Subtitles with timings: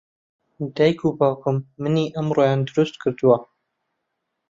[0.75, 3.37] دایک و باوکم منی ئەمڕۆیان دروست کردووە.